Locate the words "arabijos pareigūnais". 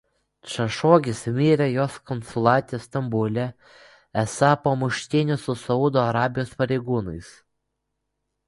6.09-7.31